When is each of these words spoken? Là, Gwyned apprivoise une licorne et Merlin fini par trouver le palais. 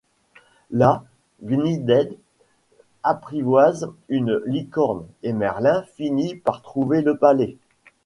Là, 0.71 1.03
Gwyned 1.43 2.17
apprivoise 3.03 3.91
une 4.09 4.37
licorne 4.47 5.05
et 5.21 5.31
Merlin 5.31 5.83
fini 5.95 6.33
par 6.35 6.63
trouver 6.63 7.03
le 7.03 7.17
palais. 7.19 7.57